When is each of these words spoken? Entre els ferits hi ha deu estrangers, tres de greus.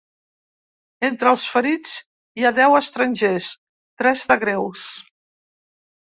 Entre 1.07 1.29
els 1.33 1.41
ferits 1.55 1.91
hi 2.41 2.47
ha 2.47 2.51
deu 2.59 2.77
estrangers, 2.77 3.49
tres 4.03 4.23
de 4.33 4.39
greus. 4.45 4.87